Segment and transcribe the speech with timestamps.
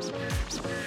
[0.00, 0.79] Spare, spare.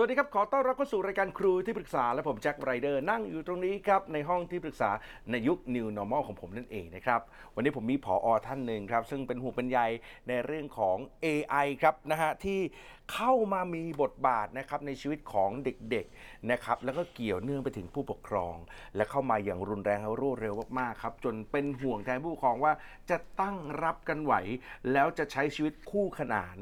[0.00, 4.90] สวัสดีครับ ขอต้อนรับเข้าสู่รายการครูที่ปรึกษา และผมแจ็คไรเดอร์นั่งอยู่ตรงนี้ครับ ในห้องที่ปรึกษา
[5.30, 7.20] ในยุค New Normal ของผมนั่นเองนะครับ
[7.54, 9.78] วันนี้ผมมีผออท่านหนึ่งครับ ซึ่งเป็นหูเป็นใย
[10.28, 12.60] ในเรื่องของ AI ครับนะฮะที่
[13.14, 18.54] เข้ามามีบทบาทนะครับในชีวิตของเด็กๆนะครับแล้วก็เกี่ยวเนื่องไปถึงผู้ปกครอง
[18.96, 22.72] และเข้ามาอย่างรุนแรงและรวดเร็วมากๆครับจนเป็นห่วงแทนผู้ปกครองว่า
[23.10, 24.34] จะตั้งรับกันไหว
[24.92, 26.56] แล้วจะใช้ชีวิตคู่ขนาน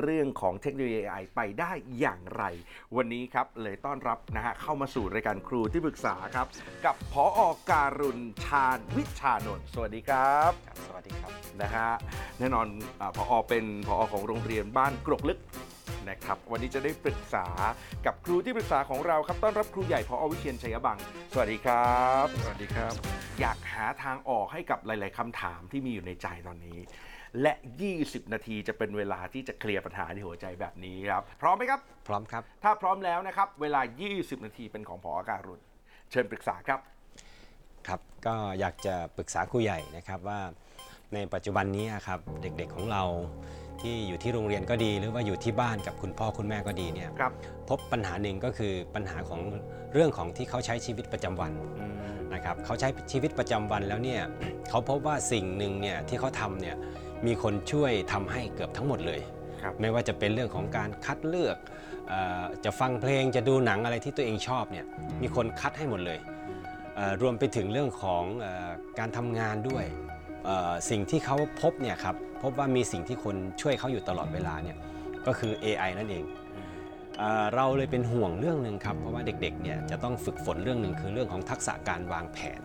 [0.00, 2.44] เรื่องของเทคโนโลยี AI ไปได้อย่างไร
[2.96, 6.46] วันนี้ครับเลยต้อนรับนะฮะเข้ามาสู่รายการครูที่ปรึกษาครับ
[6.86, 11.90] กับพออการุณชาญวิชานนท์สวัสดีครับครับสวัสดีครับนะฮะ
[12.38, 12.66] แน่นอน
[13.00, 15.40] อาพออเป็นพอของโรงเรียนบ้านกรกลึก
[16.10, 17.46] นะครับวันนี้จะได้ปรึกษา
[18.06, 20.98] กับครูที่ปรึกษาของเราครับต้อนรับครูใหญ่พอวิเชียนชัยบัง
[21.32, 22.92] สวัสดีครับ สวัสดีครับ
[23.40, 26.78] อยากหาทางออกให้กับหลาย ๆคำถามที่มีอยู่ในใจตอนนี้
[27.42, 27.52] และ
[27.94, 33.80] 20 นาทีจะเป็นเวลาที่จะเคลียร์ปัญหาในหัวใจแบบนี้ครับ พร้อมไหมครับ พร้อมครับ ถ้าพร้อมแล้วนะครับ เวลา
[34.12, 35.60] 20 นาทีเป็นของพอการุณ
[36.10, 36.80] เชิญปรึกษาครับ
[37.88, 40.40] ครับก็อยากจะปรึกษาครูใหญ่นะครับว่า
[41.14, 43.02] ในปัจจุบันนี้ครับเด็กๆของเรา
[43.80, 47.32] ที่อยู่ที่โรงเรียนก็ดี หรือว่าอยู่ที่บ้านกับคุณพ่อคุณแม่ก็ดีเนี่ยครับ
[47.68, 49.40] พบปัญหาหนึ่งก็คือปัญหาของ
[49.92, 54.22] เรื่องของที่เขาใช้ชีวิตประจำวันอืมนะครับเขาใช้ชีวิตประจำวันแล้วเนี่ย
[54.68, 56.76] เขาพบว่าสิ่งหนึ่งเนี่ยที่เขาทำเนี่ย
[57.26, 59.20] มีคนช่วยทำให้เกือบทั้งหมดเลย
[59.62, 61.56] ครับไม่ว่าจะเป็นเรื่องของการคัดเลือก
[62.08, 64.86] เออจะฟังเพลงจะดูหนังอะไรที่ตัวเองชอบเนี่ย
[65.22, 66.18] มีคนคัดให้หมดเลย
[66.96, 69.84] เอ่อรวมไปถึงเรื่องของเออการทำงานด้วย
[70.44, 74.76] เอ่อสิ่งที่เขาพบเนี่ยครับพบว่ามีสิ่งที่คนช่วยเขาอยู่ตลอดเวลาเนี่ย
[75.26, 76.24] ก็คือ AI นั่นเอง
[77.18, 82.60] เอ่อเราเลยเป็นห่วงเรื่องหนึ่งครับเพราะว่าเด็กๆเนี่ยจะต้องฝึกฝนเรื่องหนึ่งคือเรื่องของทักษะการวางแผน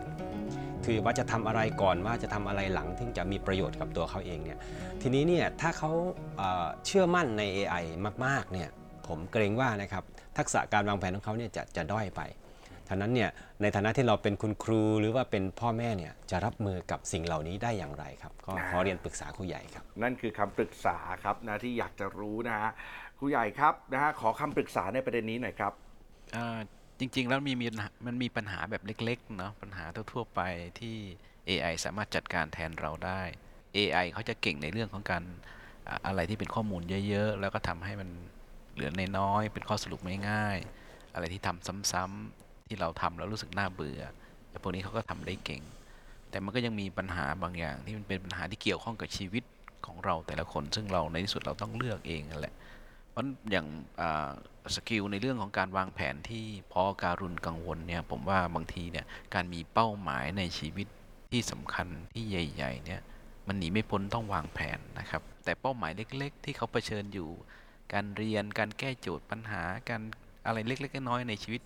[0.85, 4.57] คือว่าจะทำอะไรก่อนว่าจะทำอะไรหลังที่จะมีประโยชน์กับตัวเขาเองเนี่ย
[5.01, 5.91] ทีนี้เนี่ยถ้าเขา
[6.37, 7.83] เอ่อเชื่อมั่นใน AI
[8.25, 8.69] มากๆเนี่ย
[9.07, 10.03] ผมเกรงว่านะครับ
[10.37, 12.21] ทักษะการวางแผนของเขาเนี่ยจะจะด้อยไป
[12.89, 13.29] ฉะนั้นเนี่ย
[13.61, 22.71] ในฐานะที่เราเป็นคุณครูหรือว่าเป็นพ่อแม่เนี่ยจะรับมือกับสิ่งเหล่านี้ได้อย่างไรครับ ก็ขอเรียนปรึกษาครูใหญ่ครับ นั่นคือคำปรึกษาครับนะที่อยากจะรู้นะฮะ
[23.17, 25.73] ครูใหญ่ครับนะฮะขอคำปรึกษาในประเด็นนี้หน่อยครับ
[26.35, 26.59] อ่า
[27.03, 27.67] จริง ๆ แล้วมีมี
[28.05, 30.41] มันมีปัญหาแบบเล็กๆเนาะปัญหาทั่วๆไป
[30.79, 30.97] ที่
[31.47, 33.21] AI สามารถจัดการแทนเราได้
[33.75, 35.23] AI เขาจะเก่งในเรื่องของการ
[36.07, 38.09] อะไรที่เป็นข้อมูลเยอะ ๆ แล้วก็ทำให้มัน
[38.73, 39.99] เหลือในน้อยๆเป็นข้อสรุป
[40.29, 44.01] ง่ายๆอะไรที่ทำซ้ำๆที่เราทำแล้วรู้สึกน่าเบื่อ
[44.49, 45.61] แต่พวกนี้เขาก็ทำได้เก่ง
[46.29, 49.43] แต่มันก็ยังมีปัญหาบางอย่างที่มันเป็นปัญหาที่เกี่ยวข้องกับชีวิต
[49.85, 52.53] ของเราแต่ละคน ซึ่งเราในที่สุดเราต้องเลือกเองแหละ
[53.13, 53.67] เพราะอย่าง
[54.75, 60.87] สกิลในเรื่องของการวางแผนที่พอการุณกังวลเนี่ยผมว่าบางทีเนี่ยการมีเป้าหมายในชีวิต
[61.31, 63.01] ที่สำคัญที่ใหญ่ๆเนี่ย
[63.47, 67.29] มันหนีไม่พ้นต้องวางแผนนะครับ แต่เป้าหมายเล็ก ๆ ที่เขาเผชิญอยู่
[67.93, 70.01] การเรียนการแก้โจทย์ปัญหาการ
[70.45, 71.61] อะไรเล็ก ๆ น้อยๆในชีวิต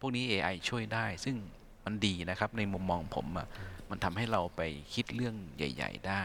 [0.00, 1.36] พวกนี้ AI ช่วยได้ ซึ่ง
[1.84, 3.46] มันดีนะครับในมุมมองผมอะ
[3.90, 4.60] มันทำให้เราไป
[4.94, 6.24] คิดเรื่องใหญ่ ๆ ได้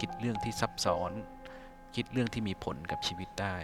[0.00, 1.12] คิดเรื่องที่ซับซ้อน
[1.96, 3.56] คิดเรื่องที่มีผลกับชีวิตได้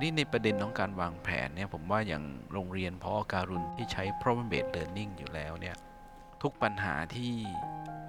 [0.00, 5.76] นี่ในประเด็นของการวางแผนเนี่ยผมว่าอย่างโรงเรียนพอการุณที่ใช้ problem based learning อยู่แล้วเนี่ย
[6.42, 7.32] ทุกปัญหาที่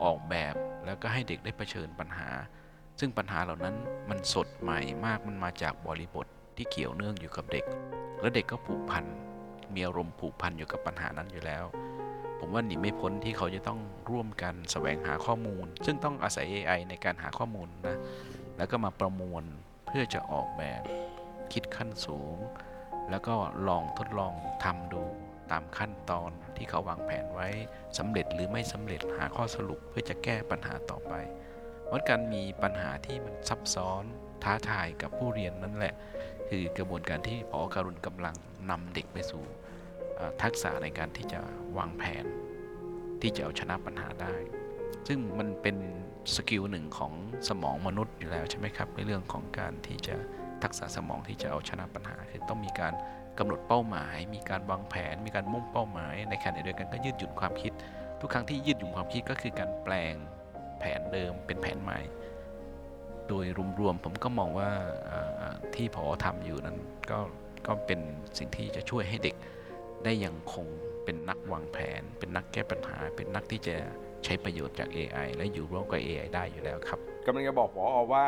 [0.04, 0.56] ออกแบบ
[0.86, 2.30] แล้วก็ให้เด็กได้เผชิญปัญหา
[3.00, 3.76] ซึ่งปัญหาเหล่านั้น
[4.10, 6.28] มันสดใหม่มากมันมาจากบริบท
[6.58, 7.66] ที่เกี่ยวเนื่องอยู่กับเด็ก
[8.22, 9.06] แล้วเด็กก็ผูกพัน
[9.74, 11.64] มีอารมณ์ผูกพันอยู่กับปัญหานั้นอยู่แล้ว
[12.40, 13.80] ผมว่าหนีไม่พ้นที่เขาจะต้อง
[14.12, 17.98] ร่วมกันแสวงหาข้อมูล ซึ่งต้องอาศัย AI ในการหาข้อมูลนะ
[18.58, 19.44] แล้วก็มาประมวล
[19.86, 20.84] เพื่อจะออกแบบ
[21.54, 22.38] คิดขั้นสูง
[23.10, 23.36] แล้วก็
[23.68, 24.34] ลองทดลอง
[24.64, 25.04] ทำดู
[25.52, 27.48] ตามขั้นตอนที่เขาวางแผนไว้
[27.98, 31.14] สำเร็จหรือไม่สำเร็จหาข้อสรุปเพื่อจะแก้ปัญหาต่อไป
[31.86, 34.04] เพราะการมีปัญหาที่มันซับซ้อน
[34.44, 35.94] ท้าทายกับผู้เรียนนั่นแหละ
[36.50, 38.36] คือกระบวนการที่พอการุณกำลัง
[38.70, 39.44] นำเด็กไปสู่
[40.42, 41.40] ทักษะในการที่จะ
[41.78, 42.26] วางแผน
[43.22, 44.36] ที่จะเอาชนะปัญหาได้
[45.08, 45.78] ซึ่งมันเป็น
[46.36, 47.14] skill หนึ่งของ
[47.48, 50.16] สมองมนุษย์อยู่แล้วใช่ไหมครับ ในเรื่องของการที่จะ
[50.64, 52.94] ทักษะสมองที่จะเอาชนะปัญหาคือต้องมีการ
[53.40, 57.72] กำหนดเป้าหมาย มีการวางแผน มีการมุ่งเป้าหมาย ในขณะเดียวกันก็ยืดหยุ่นความคิด
[58.20, 60.14] ทุกครั้งที่ยืดหยุ่นความคิดก็คือการแปลง
[60.80, 62.00] แผนเดิมเป็นแผนใหม่
[63.28, 63.46] โดย
[63.80, 64.70] รวมๆผมก็มองว่า
[65.76, 66.78] ที่พอทำอยู่นั้น
[67.12, 67.20] ก็
[67.68, 68.00] ก็เป็น
[68.38, 69.36] สิ่งที่จะช่วยให้เด็ก
[70.04, 70.66] ได้ยังคง
[71.04, 73.76] เป็นนักวางแผน เป็นนักแก้ปัญหา เป็นนักที่จะ
[74.24, 78.26] ใช้ประโยชน์จาก AI และอยู่ร่วมกับ AI ได้อยู่แล้วครับกำลังจะบอกพอว่า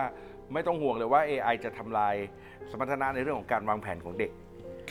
[0.54, 2.16] ไม่ต้องห่วงเลยว่า AI จะทำลาย
[2.72, 4.32] สมรรถนะในเรื่องของการวางแผนของเด็ก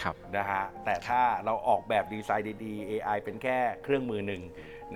[0.02, 4.42] ครับนะฮะแต่ถ้าเราออกแบบดีไซน์ดีๆ AI เป็นแค่เครื่องมือหนึ่ง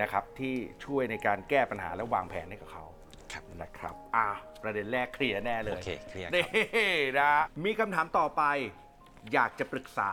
[0.00, 2.84] นะครับที่ช่วยในการแก้ปัญหาและวางแผนให้กับเขา
[3.32, 4.28] ครับนะครับอะ
[4.62, 6.46] ประเด็นแรกเคลียร์แน่เลโอยเคเคลียร์นี่
[7.18, 7.32] นะ
[7.64, 8.42] มีคำถามต่อไป
[9.32, 10.12] อยากจะปรึกษา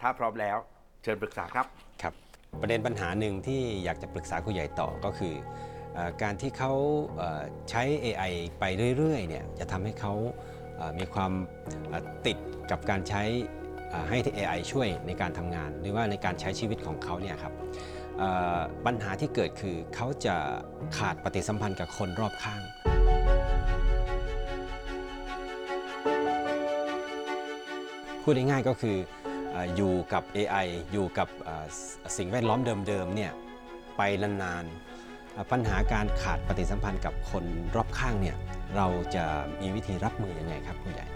[0.00, 0.56] ถ้าพร้อมแล้ว
[1.02, 1.66] เชิญปรึกษาครับ
[2.02, 2.14] ครับ
[2.60, 5.77] ประเด็นปัญหาหนึ่งที่อยากจะปรึกษาครูใหญ่ต่อก็คือเออ
[6.22, 6.72] การที่เขา
[7.70, 8.64] ใช้ AI ไป
[8.96, 10.14] เรื่อยๆเนี่ยจะทำให้เขา
[10.98, 11.32] มีความ
[12.26, 12.38] ติด
[12.70, 13.22] กับการใช้
[14.08, 17.52] ให้ AI ช่วยในการทำงาน หรือว่าในการใช้ชีวิตของเขาเนี่ยครับ
[18.86, 20.36] ปัญหาที่เกิดคือเขาจะ
[20.98, 22.62] ขาดปฏิสัมพันธ์กับคนรอบข้าง
[28.22, 28.96] พูดง่ายๆก็คือ
[29.76, 31.28] อยู่กับ AI อยู่กับ
[32.16, 33.32] สิ่งแวดล้อมเดิมๆเนี่ย
[33.96, 34.87] ไปนานๆ
[35.52, 37.44] ปัญหาการขาดปฏิสัมพันธ์กับคน
[37.76, 38.36] รอบข้างเนี่ย
[38.76, 39.24] เราจะ
[39.60, 41.06] มีวิธีรับมือยังไงครับผู้ใหญ่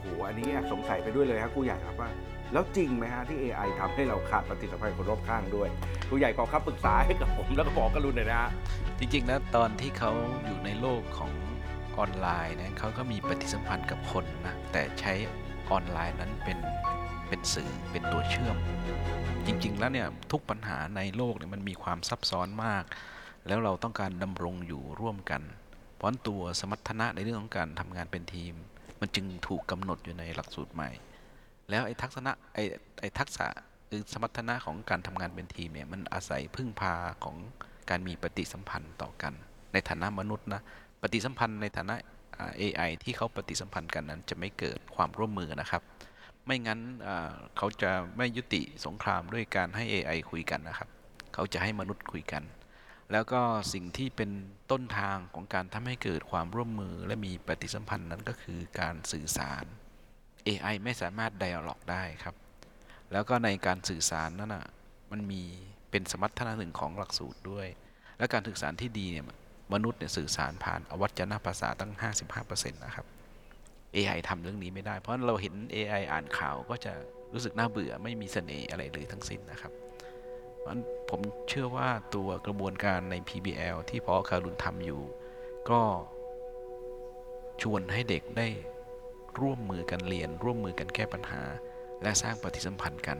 [0.00, 2.10] โอ้โหอันนี้แอบสงสัยไปด้วยเลยครับครูใหญ่ครับว่า
[2.52, 5.68] แล้วจริงไหมฮะที่ AI ทำให้เราขาดปฏิสัมพันธ์กับคนรอบข้างด้วย
[6.08, 8.50] ครูใหญ่ขอคำปรึกษาให้กับผมแล้วก็บอกกรุณหน่อยนะฮะ
[8.98, 10.12] จริงๆแล้วตอนที่เขา
[10.46, 11.32] อยู่ในโลกของ
[11.98, 15.12] ออนไลน์เนี่ยเขาก็มีปฏิสัมพันธ์กับคนนะแต่ใช้
[15.70, 16.58] ออนไลน์นั้นเป็น
[17.28, 18.56] เป็นสื่อเป็นตัวเชื่อม
[19.46, 22.84] จริง ๆ แล้วเนี่ยทุกปัญหาในโลกเนี่ยมันมีความซับซ้อนมาก
[23.46, 25.42] แล้วเราต้องการดำรงอยู่ร่วมกัน
[25.94, 28.54] เพราะฉะนั้นตัวสมรรถนะในเรื่องของการทำงานเป็นทีม
[29.00, 30.90] มันจึงถูกกำหนดอยู่ในหลักสูตรใหม่
[31.70, 32.64] แล้วไอ้ทักษะไอ้
[33.00, 33.46] ไอ้ทักษะ
[33.88, 36.94] หรือสมรรถนะของการทำงานเป็นทีมเนี่ยมันอาศัยพึ่งพา
[37.24, 37.36] ของ
[37.90, 39.32] การมีปฏิสัมพันธ์ต่อกัน
[39.72, 40.62] ในฐานะมนุษย์นะ
[41.02, 41.94] ปฏิสัมพันธ์ในฐานะ
[42.60, 45.82] AI ที่เขาปฏิสัมพันธ์กันนั้น จะไม่เกิดความร่วมมือนะครับ
[46.46, 46.80] ไม่งั้น
[47.56, 50.88] เขาจะไม่ยุติสงครามด้วยการให้ AI คุยกันนะครับ
[51.34, 52.42] เขาจะให้มนุษย์คุยกัน
[53.12, 53.40] แล้วก็
[53.72, 54.30] สิ่งที่เป็น
[54.70, 59.64] ต้นทางของการทำให้เกิดความร่วมมือและมีปฏิสัมพันธ์นั้นก็คือการสื่อสาร
[60.46, 62.34] AI ไม่สามารถ dialog ได้ครับ
[63.12, 64.66] แล้วก็ในการสื่อสารนั้นอะ
[65.12, 65.42] มันมี
[65.90, 67.66] เป็นสมรรถนะหนึ่งของหลักสูตรด้วย
[68.18, 69.26] และการสื่อสารที่ดีเนี่ย
[69.74, 71.92] มนุษย์เนี่ยสื่อสารผ่านอวัจนภาษาตั้ง
[72.32, 73.06] 55%นะครับ
[73.94, 76.92] AI ทำเรื่องนี้ไม่ได้ เพราะเราเห็น AI อ่านข่าวก็จะ
[77.32, 79.72] รู้สึกน่าเบื่อไม่มีเสน่ห์อะไรเลยทั้งสิ้นนะครับ
[80.66, 85.02] เพราะฉะนั้นผมเชื่อว่าตัวกระบวนการใน PBL ที่พอคารุณทำอยู่
[85.70, 85.80] ก็
[87.62, 88.48] ชวนให้เด็กได้
[89.40, 91.42] ร่วมมือกันเรียน ร่วมมือกันแก้ปัญหา
[92.02, 93.18] และสร้างปฏิสัมพันธ์กัน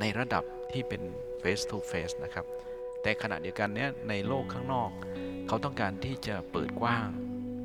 [0.00, 1.02] ในระดับที่เป็น
[1.42, 2.46] face to face นะครับ
[3.02, 4.90] แต่ขณะเดียวกันเนี้ยในโลกข้างนอก
[5.46, 7.08] เขาต้องการที่จะเปิดกว้าง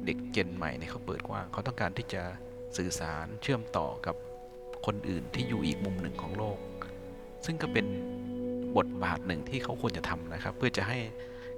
[0.06, 2.24] เด็กเจนใหม่เนี่ยเขาเปิดกว้าง เขาต้องการที่จะ
[2.78, 4.16] สื่อสารเชื่อมต่อกับ
[4.86, 6.60] คนอื่นที่อยู่อีกมุมหนึ่งของโลก
[7.46, 7.86] ซึ่งก็เป็น
[8.78, 11.00] บทบาทหนึ่งที่เขาควรจะทำนะครับ เพื่อจะให้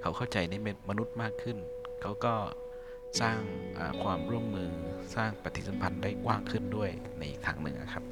[0.02, 0.54] เขาเข้าใจใน
[0.90, 1.56] มนุษย์มากขึ้น
[2.02, 2.34] เขาก็
[3.20, 3.38] สร้าง
[3.78, 4.70] อ่าความร่วมมือ
[5.16, 8.04] สร้างปฏิสัมพันธ์ได้กว้างขึ้นด้วยในอีกทางหนึ่งนะครับ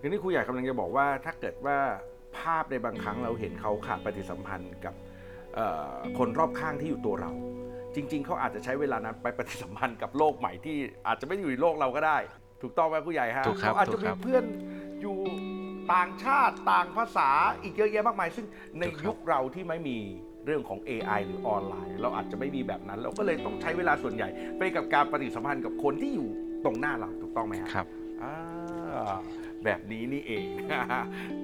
[0.00, 1.78] ทีนี้ครูใหญ่กำลังจะบอกว่าถ้าเกิดว่า
[2.38, 4.94] ภาพในบางครั้งเราเห็นเขาขาดปฏิสัมพันธ์กับ
[5.54, 7.32] เอ่อคนรอบข้างที่อยู่ตัวเรา
[7.94, 10.76] จริง ๆเขาอาจจะใช้เวลานั้นไปปฏิสัมพันธ์กับโลกใหม่ที่
[11.06, 12.18] อาจจะไม่ได้อยู่ในโลกเราก็ได้
[12.62, 14.71] ถูกต้องไหมครูใหญ่ฮะถูกครับเขาอาจจะถูกคมีรับเพื่อนอยู่
[15.94, 17.28] ต่างชาติต่างภาษา
[17.62, 18.46] อีกเยอะแยะมากมาย ซึ่ง
[18.78, 19.98] ในถูกครับยุคเราที่ไม่มี
[20.46, 26.28] เรื่องของ AI หรือออนไลน์ เราอาจจะไม่มีแบบนั้น เราก็เลยต้องใช้เวลาส่วนใหญ่ ไปกับการปฏิสัมพันธ์กับคนที่อยู่
[26.64, 27.86] ตรงหน้าเราถูกต้องไหมฮะครับ
[28.22, 29.16] อ่า
[29.64, 30.44] แบบนี้นี่เอง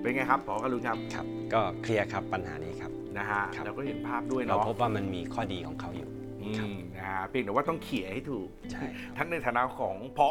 [0.00, 6.09] เป็นไงครับผอกรุณครับครับ ก็เคลียร์ครับปัญหานี้ครับนะฮะครับเราก็เห็นภาพด้วยเราเนาะพบว่ามันมีข้อดีของเขาอยู่
[6.57, 8.85] อืมนะฮะเพียงแต่ว่าต้องเขี่ยให้ถูก ใช่
[9.17, 10.28] ทั้งในฐานะของพอ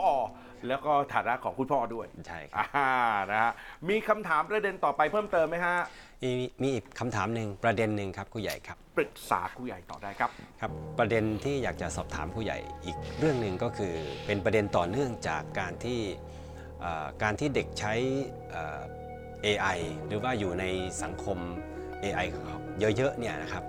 [0.68, 2.92] แล้วก็ฐานะของคุณพ่อด้วยใช่ครับ อ่า
[3.32, 3.52] นะฮะ
[3.90, 5.78] มีคำถามประเด็นต่อไปเพิ่มเติมไหมฮะ
[6.24, 6.32] มี
[6.62, 10.30] มีอีกคำถามหนึ่งประเด็นหนึ่งครับครูใหญ่ครับปรึกษาครูใหญ่ต่อได้ครับ
[10.62, 13.94] ครับ ประเด็นที่อยากจะสอบถามผู้ใหญ่อีกเรื่องหนึ่งก็คือ
[14.26, 16.00] เป็นประเด็นต่อเนื่องจากการที่
[16.82, 17.94] เอ่อการที่เด็กใช้
[18.52, 18.82] เอ่อ
[19.46, 20.66] AI หรือว่าอยู่ใน
[21.04, 21.38] สังคม
[22.04, 22.28] AI
[22.98, 23.64] เยอะๆเนี่ยนะครับ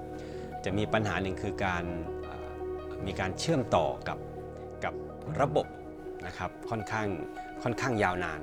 [0.64, 1.84] จะมีปัญหาหนึ่งคือการ
[2.17, 2.17] เอ่อ
[3.06, 4.18] มีการเชื่อมต่อกับ
[4.84, 4.94] กับ
[5.40, 5.66] ระบบ
[6.26, 7.06] นะครับค่อนข้าง
[7.62, 8.40] ค่อนข้างยาวนาน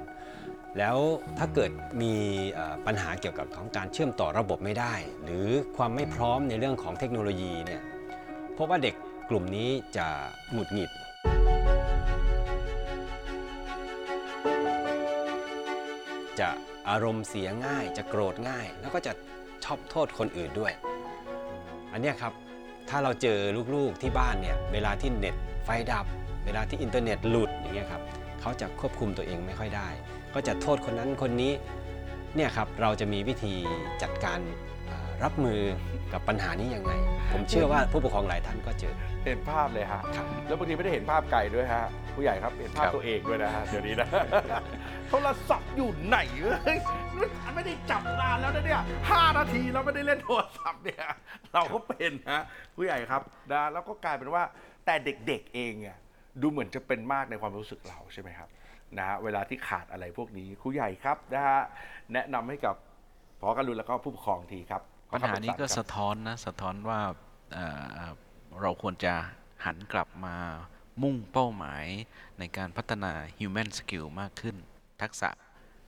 [0.78, 0.98] แล้ว
[1.38, 1.72] ถ้าเกิด
[2.02, 2.14] มี
[2.86, 4.94] ปัญหาเกี่ยวกับของการเชื่อมต่อระบบไม่ได้
[5.24, 5.48] หรือ
[5.78, 7.82] ความไม่พร้อมในเรื่องของเทคโนโลยีเนี่ย
[8.54, 8.96] เพราะว่าเด็ก
[9.30, 10.08] กลุ่มนี้จะ
[10.52, 10.92] หงุดหงิด
[16.40, 16.50] จะ
[16.90, 19.12] อารมณ์เสียง่าย จะโกรธง่าย แล้วก็จะ
[19.66, 20.74] ชอบโทษคนอื่นด้วย
[21.92, 22.34] อันนี้ครับ
[22.90, 23.40] ถ้าเราเจอ
[23.76, 26.06] ลูกๆที่บ้านเนี่ยเวลาที่เน็ตไฟดับ
[26.46, 28.02] เวลาที่อินเทอร์เน็ตหลุดอย่างเงี้ยครับ
[28.42, 29.88] เขาจะควบคุมตัวเองไม่ค่อยได้
[30.34, 31.54] ก็จะโทษคนนั้นคนนี้
[32.36, 33.54] เนี่ยครับเราจะมีวิธี
[34.02, 34.40] จัดการ
[35.24, 35.62] รับมือ
[36.14, 36.94] กับปัญหานี้ยังไง
[37.34, 38.94] ผมเชื่อว่าผู้ปกครองหลายท่านก็เจอ
[39.24, 44.08] เห็นภาพเลยฮะ ครับ แล้วบางทีไม่ได้เห็นภาพไกลด้วยฮะ ผู้ใหญ่ครับเห็นภาพครับ ตัวเองด้วยนะฮะเดี๋ยวนี้นะ
[45.10, 46.80] โทรศัพท์อยู่ไหนเอ้ย
[47.56, 51.06] ไม่ได้จับนานแล้วนะเนี่ยห้านาทีเราไม่ได้เล่นโทรศัพท์เนี่ย
[51.54, 52.42] เราก็เป็นฮะ
[52.76, 54.44] ผู้ใหญ่ครับนะแล้วก็กลายเป็นว่า
[54.86, 55.98] แต่เด็กๆเองอะ
[56.42, 58.50] ดูเหมือนจะเป็นมากในความรู้สึกเราใช่ไหมครับ
[58.98, 61.62] นะฮะเวลาที่ขาดอะไรพวกนี้ครูใหญ่ครับนะฮะ
[62.14, 62.76] แนะนำให้กับ
[63.42, 67.00] พอการุณแล้วก็ผู้ปกครองทีครับขอ ปัญหานี้ก็คำปรึษาครับสะท้อนนะสะท้อนว่า
[67.54, 67.66] เอ่
[68.06, 68.10] อ
[68.62, 69.14] เราควรจะ
[69.66, 70.36] หันกลับมา
[71.02, 71.86] มุ่งเป้าหมาย
[72.40, 74.56] ในการพัฒนา human skill มากขึ้น
[75.02, 75.30] ทักษะ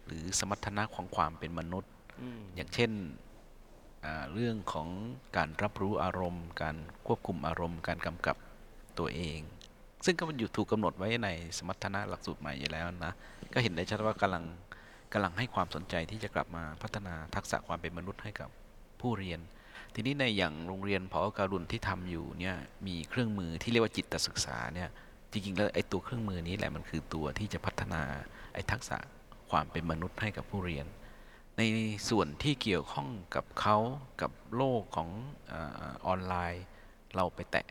[0.05, 1.91] หรือสมรรถนะของความเป็นมนุษย์
[2.21, 2.91] อืมอย่างเช่น
[4.05, 4.87] อ่าเรื่องของ
[5.37, 6.75] การรับรู้อารมณ์ การ
[7.07, 8.35] ควบคุมอารมณ์ การกำกับ
[8.99, 9.39] ตัวเอง
[10.05, 13.13] ซึ่งก็มันอยู่ถูกกำหนดไว้ในสมรรถนะหลักสูตรใหม่อยู่แล้วนะ
[13.53, 14.43] ก็เห็นได้ชัดว่ากำลัง
[15.13, 18.49] กำลังให้ความสนใจที่จะกลับมาพัฒนาทักษะความเป็นมนุษย์ให้กับ
[19.01, 19.39] ผู้เรียน
[19.93, 22.55] ทีนี้ในอย่างโรงเรียนพอการุณที่ทำอยู่เนี่ย
[22.87, 24.89] มีเครื่องมือที่เรียกว่าจิตศึกษาเนี่ย
[25.31, 28.03] จริงๆแล้วไอ้ตัวเครื่องมือนี้แหละมันคือตัวที่จะพัฒนา
[28.53, 28.97] ไอ้ทักษะ
[29.49, 30.85] ความเป็นมนุษย์ให้กับผู้เรียน
[31.57, 31.61] ใน
[32.09, 33.77] ส่วนที่เกี่ยวข้องกับเขา
[34.21, 35.09] กับโลกของ
[35.51, 36.65] ออออนไลน์
[37.15, 37.65] เราไปแตะ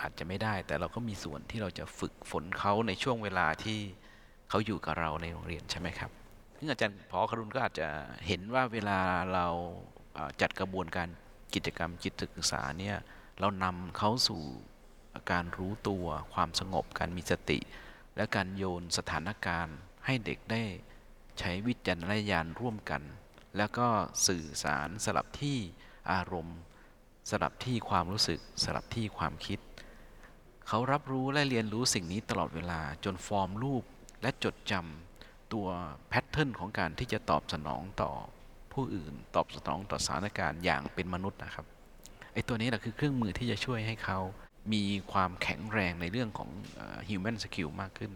[0.00, 3.78] อาจจะไม่ได้ แต่เราก็มีส่วนที่เราจะฝึกฝนเขาในช่วงเวลาที่
[4.48, 6.10] เขาอยู่กับเราในโรงเรียนใช่ไหมครับ
[6.58, 7.88] ซึ่งอาจารย์พอคารุณก็อาจจะ
[8.26, 8.98] เห็นว่าเวลา
[9.34, 9.46] เรา
[10.40, 11.08] จัดกระบวนการ
[11.54, 12.96] กิจกรรมจิตศึกษาเนี่ย
[13.40, 14.42] เรานำเขาสู่
[15.32, 17.58] การรู้ตัวความสงบการมีสติ
[18.16, 19.76] และการโยนสถานการณ์
[20.06, 20.62] ให้เด็กได้
[21.38, 23.02] ใช้วิจารณญาณร่วมกัน
[23.56, 23.88] แล้วก็
[24.26, 25.58] สื่อสารสลับที่
[26.12, 26.58] อารมณ์
[27.30, 29.58] สลับที่ความรู้สึกสลับที่ความคิด
[30.68, 33.84] เขารับรู้และเรียนรู้สิ่งนี้ตลอดเวลาจนฟอร์มรูป
[34.22, 35.68] และจดจำตัว
[36.08, 38.12] แพทเทิร์นของการที่จะตอบสนองต่อ
[38.72, 41.66] ผู้อื่นตอบสนองต่อสถานการณ์อย่างเป็นมนุษย์นะครับ
[42.32, 44.18] ไอ้ตัวนี้แหละคือเครื่องมือที่จะช่วยให้เขา
[44.72, 46.50] มีความแข็งแรงในเรื่องของ
[47.08, 48.12] human skill มากขึ้น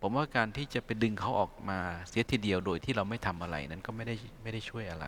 [0.00, 5.06] ผมว่าการที่จะไปดึงเขาออกมาเสียทีเดียวโดยที่เราไม่ทำอะไรนั้นก็ไม่ได้ไม่ได้ช่วยอะไร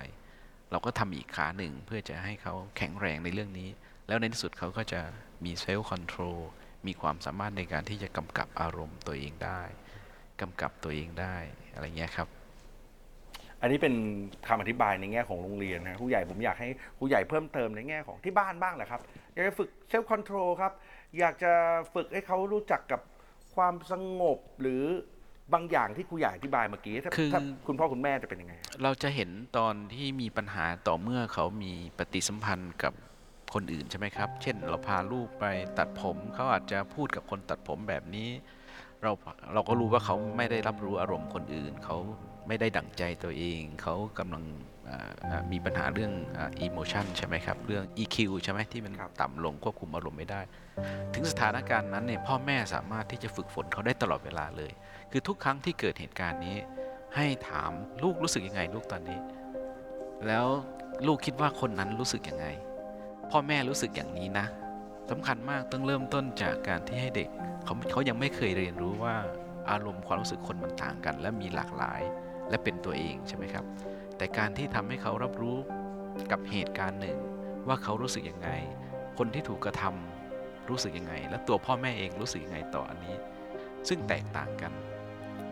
[0.70, 3.68] เราก็ทำอีกขาหนึ่งเพื่อจะให้เขาแข็งแรงในเรื่องนี้
[4.08, 5.00] แล้วในที่สุดเขาก็จะ
[5.44, 6.38] มี self control
[6.86, 9.62] มีความสามารถในการที่จะกำกับอารมณ์ตัวเองได้
[10.40, 11.36] กำกับตัวเองได้
[11.72, 12.28] อะไรเงี้ยครับ
[13.66, 13.96] อันนี้เป็น
[14.48, 16.68] คำอธิบายในแง่ของโรงเรียนนะผู้ใหญ่ผมอยากให้
[16.98, 19.00] ผู้ใหญ่เพิ่มเติมในแง่ของที่บ้านบ้างแหละครับ
[19.34, 20.72] อยากจะฝึก self control ครับ
[21.18, 21.52] อยากจะ
[21.94, 23.00] ฝึกให้เขารู้จักกับ
[23.54, 24.82] ความสงบหรือ
[25.54, 32.92] บางอย่างที่ครูใหญ่อธิบายเมื่อกี้ถ้าคือถ้าคุณพ่อคุณแม่จะเป็นยังไง เราจะเห็นตอนที่มีปัญหาต่อเมื่อเขามีปฏิสัมพันธ์กับ
[33.54, 35.44] คนอื่นใช่ไหมครับ เช่น เราพาลูกไป
[35.78, 38.28] ตัดผมเขาอาจจะพูดกับคนตัดผมแบบนี้
[39.02, 39.12] เรา
[39.54, 41.96] เราก็รู้ว่าเขาไม่ได้รับรู้อารมณ์คนอื่นเขา
[42.48, 44.44] ไม่ได้ดั่งใจตัวเอง เขากำลัง
[44.88, 46.12] อ่าอ่ามีปัญหาเรื่อง
[46.60, 50.40] อิโมชันใช่ไหมครับ เรื่อง EQ ใช่ไหมที่มันครับต่ำลงควบคุมอารมณ์ไม่ได้
[51.14, 54.72] ถึงสถานการณ์นั้นเนี่ยพ่อแม่สามารถที่จะฝึกฝนเขาได้ตลอดเวลาเลย
[55.10, 56.56] คือทุกครั้งที่เกิดเหตุการณ์นี้
[57.16, 57.70] ให้ถาม
[58.02, 59.18] ลูกรู้สึกยังไงลูกตอนนี้
[60.26, 60.46] แล้ว
[61.06, 62.46] ลูกคิดว่าคนนั้นรู้สึกยังไง
[63.30, 64.46] พ่อแม่รู้สึกอย่างนี้นะ
[65.10, 67.28] สำคัญมากต้องเริ่มต้นจากการที่ให้เด็ก
[67.64, 69.14] เขาเขายังไม่เคยเรียนรู้ว่า
[69.70, 72.00] อารมณ์ความรู้สึกคนมันต่างกัน และมีหลากหลาย
[72.50, 73.64] และเป็นตัวเองใช่ไหมครับ
[74.16, 75.58] แต่การที่ทำให้เขารับรู้
[76.30, 77.18] กับเหตุการณ์หนึ่ง
[77.68, 78.50] ว่าเขารู้สึกยังไง
[79.18, 83.16] คนที่ถูกกระทำรู้สึกยังไง และตัวพ่อแม่เองรู้สึกยังไงต่ออันนี้
[83.88, 84.72] ซึ่งแตกต่างกัน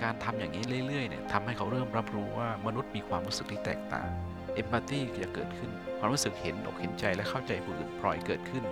[0.03, 4.09] การทำอย่างนี้เรื่อยๆเนี่ยทำให้เขาเริ่มรับรู้ว่ามนุษย์มีความรู้สึกที่แตกต่าง
[4.55, 8.65] เอมพัตตีจะเกิดขึ้น ความรู้สึกเห็นอกเห็นใจและเข้าใจผู้อื่นพลอยเกิดขึ้น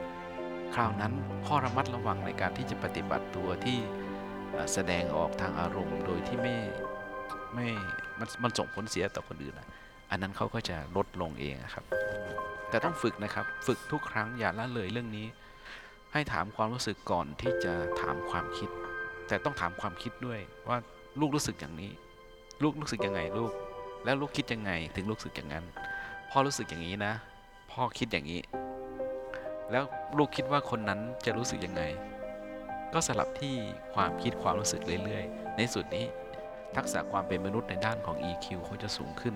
[0.75, 1.13] คราวนั้น
[1.47, 3.79] ข้อระมัดระวังในการที่จะปฏิบัติตัวที่
[4.73, 6.55] แสดงออกทางอารมณ์โดยที่ไม่
[7.55, 7.67] ไม่
[8.19, 9.69] มันมันส่งผลเสียต่อคนอื่นอะ
[10.11, 11.85] อันนั้นเขาก็จะลดลงเองครับ
[12.71, 15.27] แต่ต้องฝึกนะครับ ฝึกทุกครั้งอย่าละเลยเรื่องนี้
[16.13, 18.71] ให้ถามความรู้สึกก่อนที่จะถามความคิด
[19.29, 20.79] แต่ต้องถามความคิดด้วยว่า
[21.21, 21.91] ลูกรู้สึกอย่างนี้
[22.63, 23.53] ลูกรู้สึกยังไงลูก
[24.05, 25.65] แล้วลูกคิดยังไงถึงรู้สึกอย่างนั้น
[26.31, 27.13] พ่อรู้สึกอย่างนี้นะ
[27.71, 28.41] พ่อคิดอย่างนี้
[29.71, 29.85] แล้ว
[30.19, 31.83] ลูกคิดว่าคนนั้นจะรู้สึกยังไง
[32.93, 33.55] ก็สลับที่
[33.95, 36.07] ความคิดความรู้สึกเรื่อยๆ ในสุดนี้
[36.77, 39.35] ทักษะความเป็นมนุษย์ในด้านของ EQ เขาจะสูงขึ้น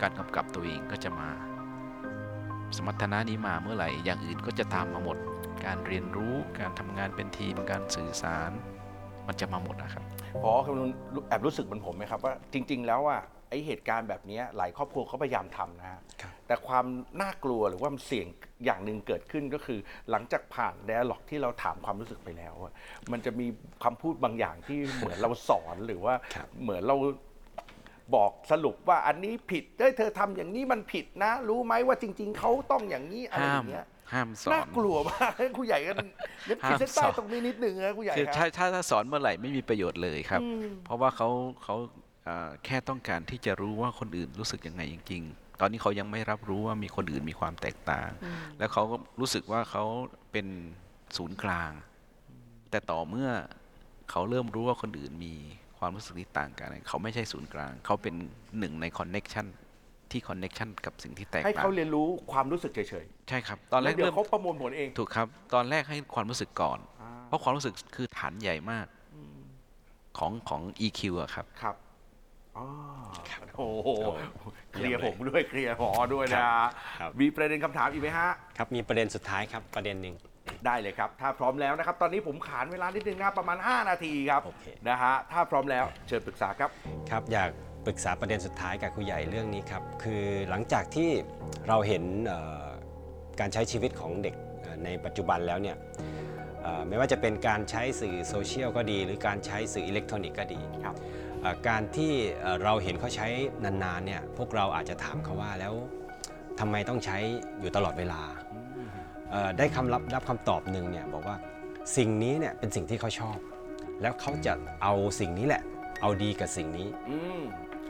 [0.00, 1.28] การกำกับตัวเองก็จะมา
[2.76, 5.16] สมรรถนะนี้มาเมื่อไหร่ อย่างอื่นก็จะตามมาหมด
[5.64, 8.50] การเรียนรู้ การทำงานเป็นทีม การสื่อสาร
[9.26, 10.04] มันจะมาหมดนะครับ
[10.42, 10.90] พอคำนุณ
[11.28, 16.86] แอบรู้สึกเหมือนผมไหมครับว่าจริง ๆ แล้วอะ ไอเหตุการณ์แบบเนี้ยหลายครอบครัวเขาพยายามทำนะฮะครับแต่ความ
[17.20, 18.26] น่ากลัวหรือว่ามันเสี่ยง
[18.64, 19.78] อย่างหนึ่งเกิดขึ้นก็คือ
[20.10, 22.72] หลังจากผ่านไดอะล็อกที่เราถามความรู้สึกไปแล้วอะ
[23.12, 23.46] มันจะมี
[23.84, 26.96] คำพูดบางอย่างที่เหมือนเราสอนหรือว่าครับเหมือนเรา
[28.14, 35.96] บอกสรุปว่าอันนี้ผิดเอ้ยเธอทำอย่างนี้มันผิดนะ รู้ไหมว่าจริง ๆ เขาต้องอย่างนี้อะไรอห้ามย่างเงี้ยห้ามสอนน่ากลัวมากครูใหญ่กัน
[36.46, 41.28] เดี๋ยวขีดเส้นใต้ห้ามสอนตรงนี้นิดหนึ่งนะครูใหญ่คือคถ้ารับถ้าถ้าสอนเมื่อไหร่ไม่มีประโยชน์เลยครับอืมเพราะว่าเขา
[41.64, 42.07] เขาอ่า
[42.64, 48.10] แค่ต้องการที่จะรู้ว่าคนอื่นรู้สึกยังไงจริง ๆ ตอนนี้เขายังไม่รับรู้ว่ามีคนอื่นมีความแตกต่าง
[48.58, 49.84] แล้วเขาก็รู้สึกว่าเขา
[50.32, 50.46] เป็น
[51.16, 51.72] ศูนย์กลาง
[52.70, 53.30] แต่ต่อเมื่อ
[54.10, 55.34] เขาเริ่มรู้ว่าคนอื่นมี
[55.78, 58.14] ความรู้สึกที่ต่างกัน เขาไม่ใช่ศูนย์กลาง เขาเป็น
[58.58, 59.46] หนึ่งในคอนเน็ชัน
[60.10, 68.86] ที่คอนเน็ชันกับสิ่งที่แตกให้ต่างเขาเรียนรู้ความรู้สึกเฉยใช่ครับๆตอนแรล้วกเดี๋ยเริ่วมเขาประมวลผลเอง ถูกครับ ตอนแรกให้ความรู้สึกก่อนอ่าเพราะความรู้สึกคือฐานใหญ่มาก
[70.18, 71.76] ของของ EQ อะครับครับ
[72.58, 72.66] อ๋อ
[73.30, 73.88] ครับโอ้โห
[74.34, 76.42] โอ้เคลียร์เยี่ผยมมเลยด้วยเคลียร์หอด้วยนะ
[77.00, 80.14] ครับ มีประเด็นคำถามอีกไหมฮะ ครับมีประเด็นสุดท้ายครับประเด็นหนึ่ง
[80.66, 86.70] ได้เลยครับ ถ้าพร้อมแล้วนะครับ ตอนนี้ผมขานเวลานิดนึงนะประมาณ 5 นาทีครับ โอเค นะฮะ ถ้าพร้อมแล้วเชิญปรึกษาครับ
[87.10, 87.50] ครับอยาก
[87.86, 91.10] ปรึกษาประเด็นสุดท้ายกับครูใหญ่เรื่องนี้ครับ คือหลังจากที่
[91.68, 92.66] เราเห็นเอ่อ
[93.40, 95.76] การใช้ชีวิตของเด็กเอ่อในปัจจุบันแล้วเนี่ย
[96.62, 101.27] เอ่อไม่ว่าจะเป็นการใช้สื่อโซเชียลก็ดี หรือการใช้สื่ออิเล็กทรอนิกส์ก็ดีครับเอ่อ
[101.68, 103.26] การที่เอ่อเราเห็นเขาใช้
[103.64, 105.74] นานๆเนี่ยพวกเราอาจจะถามเขาว่าแล้ว
[106.60, 107.18] ทำไมต้องใช้
[107.60, 108.22] อยู่ตลอดเวลา
[109.30, 111.36] เอ่อได้คำรับรับคำตอบหนึ่งเนี่ยบอกว่า
[111.96, 113.38] สิ่งนี้เนี่ยเป็นสิ่งที่เขาชอบ
[114.02, 114.52] แล้วเขาจะ
[114.82, 115.62] เอาสิ่งนี้แหละ
[116.02, 117.40] เอาดีกับสิ่งนี้อืม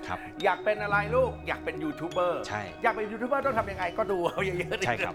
[0.06, 5.14] ครับอยากเป็นอะไรลูกอยากเป็นยูทูบเบอร์ใช่อยากเป็นยูทูบเบอร์ต้องทำยังไงก็ดูเอาเยอะๆใช่ครับ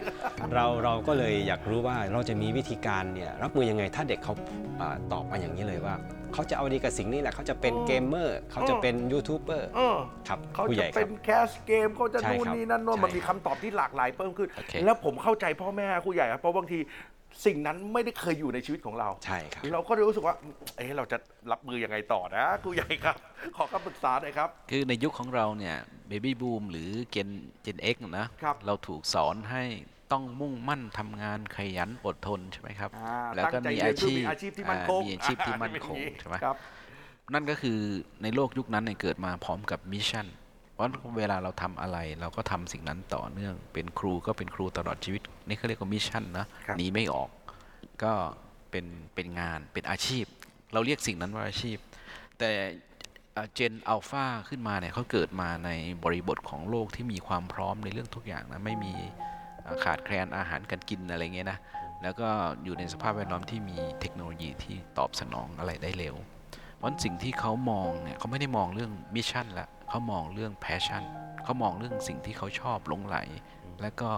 [0.53, 4.33] เราเราก็เลยอยากรู้ว่าเราจะมีวิธีการเนี่ยรับมือยังไงถ้าเด็กเขา
[4.81, 5.95] อาตอบมาอย่างนี้เลยว่า
[6.33, 9.97] เขาจะเอาดีกับสิ่งนี้แหละเขาจะเป็นเกมเมอร์เขาจะเป็นยูทูบเบอร์เออ
[10.27, 16.79] ครับเขาผู้ใหจะญ่คเป็รับ นแคสเกมเขาจะใช่นู่นครับนี่นั่นโน่นใช่มันมีคำตอบที่หลากหลายเพิ่มขึ้น โอเค แล้วผมเข้าใจพ่อแม่ครูใหญ่ครับเพราะบางที
[17.45, 20.35] สิ่งนั้นไม่ได้เคยอยู่ในชีวิตของเรา ใช่ครับ เราก็เลยรู้สึกว่า
[20.77, 21.17] เอ๊ะเราจะ
[21.51, 23.15] รับมือยังไงต่อนะครูใหญ่ครับ
[23.57, 25.75] ขอคำปรึกษาหน่อยครับ คือในยุคของเราเนี่ย
[26.07, 27.29] เบบี้บูมหรือเจน
[27.63, 29.63] เจนเอ็กนะครับ เราถูกสอนให้
[30.13, 36.57] ต้องมุ่งมั่นทำงานขยันอดทนใช่ไหมครับอ่าแล้วก็ตั้งใจมีเรียอานเพื่อชีพมีอาชีพที่มั่นคงอ่ามีอาชีพที่มั่นคงอ่าใช่ไหมครับ
[37.33, 37.79] นั่นก็คือ
[38.23, 40.27] ในโลกยุคนั้นเนี่ยเกิดมาพร้อมกับ mission
[40.73, 40.87] เพราะ
[41.17, 47.29] เวลาเราทำอะไรเราก็ทำสิ่งนั้นต่อเนื่อง เป็นครูก็เป็นครูตลอดชีวิต นี่เขาเรียกว่า mission นะครับหนีไม่ออก
[48.03, 48.13] ก็
[48.71, 48.85] เป็น
[49.15, 50.25] เป็นงานเป็นอาชีพ
[50.73, 51.77] เราเรียกสิ่งนั้นว่าอาชีพ
[52.39, 52.51] แต่
[53.53, 55.69] Gen Alpha ขึ้นมาเนี่ยเขาเกิดมาใน
[56.03, 59.42] บริบทของโลกที่มีความพร้อมในเรื่องทุกอย่างนะไม่มีอ่า
[59.83, 61.59] ขาดแคลนอาหารการกินอะไรเงี้ยนะ
[62.03, 62.29] แล้วก็
[62.63, 66.15] อยู่ในสภาพแวดล้อมที่มีเทคโนโลยีที่ตอบสนองอะไรได้เร็ว
[66.77, 71.03] เพราะสิ่งที่เขามองเนี่ยเขาไม่ได้มองเรื่อง mission ละเขามองเรื่อง passion
[71.43, 73.17] เขามองเรื่องสิ่งที่เขาชอบหลงไหล
[73.81, 74.09] และก็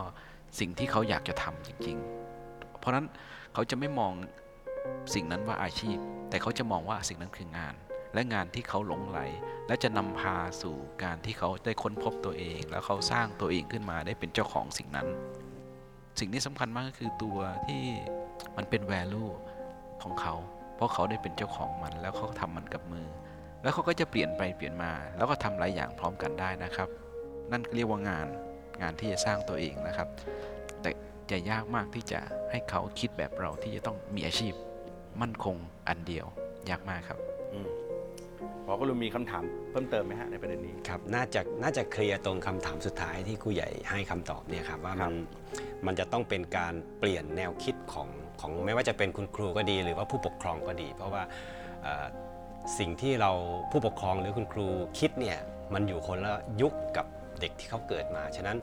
[0.59, 3.05] สิ่งที่เขาอยากจะทำจริงๆ เพราะฉะนั้น
[3.53, 4.11] เขาจะไม่มอง
[5.13, 5.97] สิ่งนั้นว่าอาชีพ
[6.29, 7.73] แต่เขาจะมองว่าสิ่งนั้นคืองาน
[8.15, 9.19] และงานที่เขาหลงไหล
[9.67, 15.07] และจะนำพาสู่การที่เขาได้ค้นพบตัวเอง แล้วเขาสร้างตัวเองขึ้นมาได้เป็นเจ้าของสิ่งนั้น
[16.19, 17.83] สิ่งที่สำคัญมากก็คือตัวที่
[18.57, 19.31] มันเป็น value
[20.03, 20.35] ของเขา
[20.75, 23.07] เพราะเขาได้เป็นเจ้าของมัน แล้วเขาทำมันกับมือ
[23.61, 26.89] แล้วเขาก็จะเปลี่ยนไปเปลี่ยนมา แล้วก็ทำหลายอย่างพร้อมกันได้นะครับ
[27.51, 28.27] นั่นเรียกว่างาน
[28.81, 30.07] งานที่จะสร้างตัวเองนะครับ
[30.81, 30.89] แต่
[31.31, 32.19] จะยากมากที่จะ
[32.51, 34.53] ให้เขาคิดแบบเราที่จะต้องมีอาชีพ
[35.21, 35.55] มั่นคง
[35.87, 36.25] อันเดียว
[36.69, 37.19] ยากมากครับ
[37.53, 37.59] อื
[38.45, 45.15] มพอก็รู้มีคำถามเพิ่มเติมไหมฮะในประเด็นนี้ครับน่าจะน่าจะเคลียร์ตรงคำถามสุดท้ายที่ครูใหญ่ให้คำตอบเนี่ยครับว่าครัมันบ
[45.85, 48.09] มันจะต้องเป็นการเปลี่ยนแนวคิดของ
[48.41, 51.23] ของไม่ว่าจะเป็นคุณครูก็ดี หรือว่าผู้ปกครองก็ดี เพราะว่า
[51.83, 52.05] เอ่อ
[52.79, 53.31] สิ่งที่เรา
[53.71, 54.67] ผู้ปกครองหรือคุณครู
[54.99, 55.37] คิดเนี่ย
[55.73, 57.05] มันอยู่คนละยุคกับ
[57.41, 58.57] เด็กที่เขาเกิดมา ฉะนั้น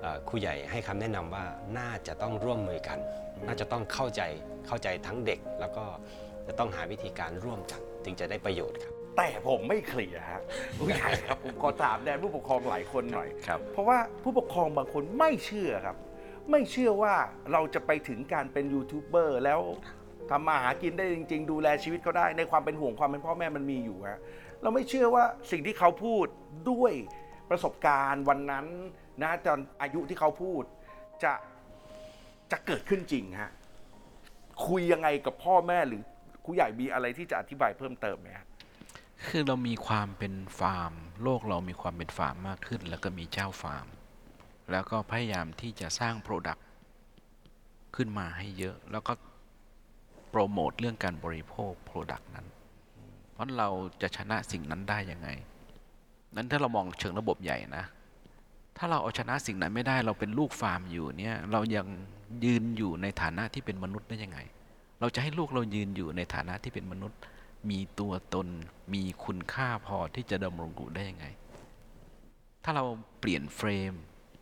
[0.00, 1.44] เอ่อครูใหญ่ให้คำแนะนำว่า
[1.78, 2.98] น่าจะต้องร่วมมือกัน
[3.46, 4.22] น่าจะต้องเข้าใจ
[4.66, 5.84] เข้าใจทั้งเด็ก แล้วก็
[6.46, 10.40] จะต้องหาวิธีการร่วมกันถึงจะได้ประโยชน์ครับ แต่ผมไม่เคลียร์ฮะ
[10.78, 15.96] ผู้ใหญ่ครับผมขอถามแดนผู้ปกครองหลายคนหน่อย ครับ เพราะว่าผู้ปกครองบางคนไม่เชื่อครับ
[16.50, 17.14] ไม่เชื่อว่า
[17.52, 19.60] เราจะไปถึงการเป็นยูทูบเบอร์แล้ว
[20.30, 24.20] ทำมาหากินได้จริง ๆ ดูแลชีวิตเขาได้ ในความเป็นห่วงความเป็นพ่อแม่มันมีอยู่ฮะ
[24.62, 26.26] เราไม่เชื่อว่าสิ่งที่เขาพูด
[26.70, 26.92] ด้วย
[27.50, 28.66] ประสบการณ์วันนั้น
[29.22, 30.62] นะตอนอายุที่เขาพูด
[31.24, 31.32] จะ
[32.52, 33.50] จะเกิดขึ้นจริงฮะ
[34.66, 36.02] คุยยังไงกับพ่อแม่หรือ
[36.44, 38.45] ครูใหญ่มีอะไรที่จะอธิบายเพิ่มเติมไหมฮะ
[39.24, 43.86] คือเรามีความเป็นฟาร์ม โลกเรามีความเป็นฟาร์มมากขึ้น แล้วก็มีเจ้าฟาร์ม
[44.70, 46.66] แล้วก็พยายามที่จะสร้าง product
[47.96, 49.12] ขึ้นมาให้เยอะ แล้วก็
[50.30, 52.46] โปรโมทเรื่องการบริโภค product นั้น
[53.32, 53.68] เพราะเรา
[54.02, 55.28] จะชนะสิ่งนั้นได้ยังไง
[56.36, 57.84] นั้นถ้าเรามองเชิงระบบใหญ่นะ
[58.76, 61.86] ถ้าเราเอาชนะสิ่งนั้นไม่ได้ เราเป็นลูกฟาร์มอยู่เนี่ย เรายัง
[62.44, 64.38] ยืนอยู่ในฐานะที่เป็นมนุษย์ได้ยังไง
[65.00, 67.18] เราจะให้ลูกเรายืนอยู่ในฐานะที่เป็นมนุษย์
[67.70, 68.48] มีตัวตน
[68.94, 71.26] มีคุณค่าพอที่จะดำรงอยู่ได้ยังไง
[72.64, 72.84] ถ้าเรา
[73.20, 73.92] เปลี่ยนเฟรม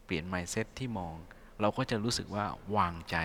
[0.05, 1.15] เปลี่ยน mindset ที่มอง
[1.61, 2.45] เราก็จะรู้สึกว่า
[2.77, 3.17] วางใจ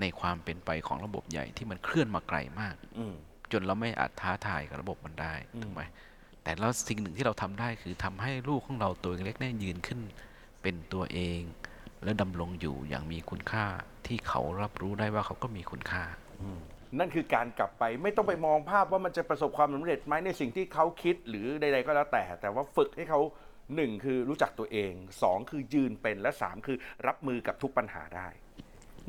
[0.00, 3.14] ในความเป็นไปของระบบใหญ่ที่มันเคลื่อนมาไกลมากอืม
[3.52, 5.82] จนเราไม่อาจท้าทายกับระบบมันได้อืมถูกไหม
[6.42, 10.00] แต่แล้วสิ่งหนึ่งที่เราทำได้คือทำให้ลูกของเราตัวเล็กๆเนี่ยยืนขึ้น
[10.62, 11.40] เป็นตัวเอง
[12.04, 13.64] และดำรงอยู่อย่างมีคุณค่า
[14.06, 16.04] ที่เขารับรู้ได้ว่าเขาก็มีคุณค่า
[16.98, 23.20] นั่นคือการกลับไปไม่ต้องไปมองภาพว่ามันจะประสบความสำเร็จไหมในสิ่งที่เขาคิดหรือใด ๆ ก็แล้วแต่ แต่ว่าฝึกให้เขา
[23.76, 28.28] หนึ่งคือรู้จักตัวเองสองคือยืนเป็นและสามคือรับมือกับทุกปัญหาได้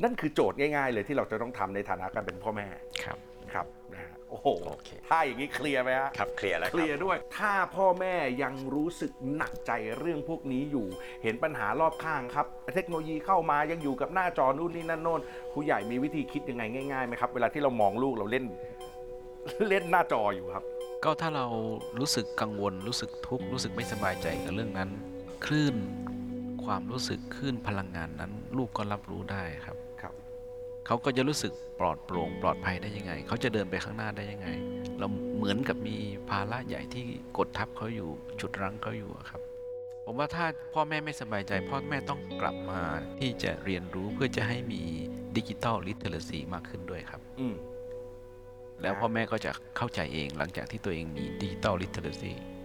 [0.02, 2.68] นั่นคือโจทย์ง่าย ๆ เลยที่เราจะต้องทำในฐานะการเป็นพ่อแม่
[3.04, 3.18] ครับ
[3.52, 10.86] ครับนะฮะ โอ้โหโอเค ถ้าอย่างนี้เคลียร์ไหมฮะ ครับเคลียร์แล้วเคครัลีบยร์ด้วย ถ้าพ่อแม่ยังรู้สึกหนักใจเรื่องพวกนี้อยู่
[11.22, 15.20] เห็นปัญหารอบข้างครับ เทคโนโลยีเข้ามายังอยู่กับหน้าจอนู่นนี่นั่นโน่น
[15.52, 16.62] ผู้ใหญ่มีวิธีคิดยังไง
[16.92, 18.44] ง่ายๆไหมครับ เวลาที่เรามองลูกเราเล่น
[19.68, 20.64] เล่นหน้าจออยู่ครับ
[21.04, 21.46] ก็ถ้าเรา
[21.98, 24.90] รู้สึกกังวลรู้สึกทุกข์รู้สึกไม่สบายใจกับเรื่องนั้น
[25.44, 25.76] คลื่น
[26.64, 29.87] ความรู้สึกคลื่นพลังงานนั้น ลูกก็รับรู้ได้ครับครับ
[30.88, 34.48] เขาก็จะรู้สึกปลอดโปร่งปลอดภัยได้ยังไง เขาจะเดินไปข้างหน้าได้ยังไง
[34.98, 35.96] เราเหมือนกับมี
[36.30, 37.04] ภาระใหญ่ที่
[37.38, 38.08] กดทับเขาอยู่
[38.40, 39.40] ฉุดรั้งเขาอยู่อะครับ
[40.04, 42.80] ผมว่าถ้าพ่อแม่ไม่สบายใจ พ่อแม่ต้องกลับมา
[43.18, 44.82] ที่จะเรียนรู้เพื่อจะให้มี
[45.36, 47.54] ดิจิ t a ลลิเทเรซีมากขึ้นด้วยครับ อืม
[48.82, 52.57] แล้วพ่อแม่ก็จะเข้าใจเองหลังจากที่ตัวเองมีดิจิ t a ลลิเทเรซีอืม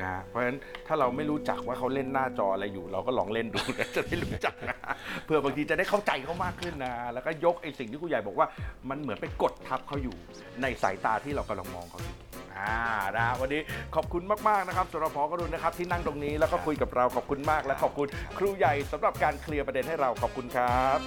[0.00, 4.76] นะฮะเพราะฉะนั้นถ้าเราไม่รู้จักว่าเขาเล่นหน้าจออะไรอยู่ เราก็ลองเล่นดูนะจะได้รู้จักนะ
[5.26, 8.46] เพื่อบางทีจะได้เข้าใจเขามากขึ้นนะแล้วก็ยกไอ้สิ่งที่ครูใหญ่บอกว่า
[8.90, 10.16] มันเหมือนไปกดทับเขาอยู่
[10.62, 12.16] ในสายตาที่เรากำลังมองเขาอยู่
[12.58, 12.78] อ่า
[13.16, 13.60] นะวันนี้
[13.94, 20.98] ขอบคุณมาก ๆ นะครับสำหรับพอกรุณนะครับ ที่นั่งตรงนี้แล้วก็คุยกับเราขอบคุณมาก และขอบคุณครูใหญ่สำหรับการเคลียร์ประเด็นให้เราขอบคุณครับ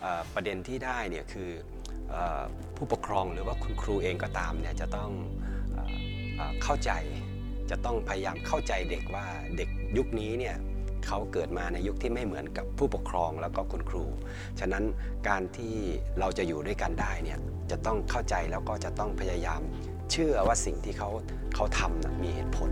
[0.00, 1.50] เอ่อประเด็นที่ได้เนี่ยคือ
[2.10, 2.42] เอ่อ
[2.76, 5.10] ผู้ปกครองหรือว่าคุณครูเองก็ตามเนี่ยจะต้อง
[6.62, 6.92] เข้าใจ
[7.70, 9.26] จะต้องพยายามเข้าใจเด็กว่า
[9.56, 10.56] เด็กยุคนี้เนี่ย
[11.06, 14.04] เขาเกิดมาในยุคที่ไม่เหมือนกับผู้ปกครองแล้วก็คุณครู
[14.60, 14.84] ฉะนั้น
[15.28, 15.74] การที่
[16.20, 17.38] เราจะอยู่ด้วยกันได้เนี่ย
[17.70, 19.60] จะต้องเข้าใจแล้วก็จะต้องพยายาม
[20.10, 21.10] เชื่อว่าสิ่งที่เขา
[21.54, 22.70] เขาทำนะมีเหตุผล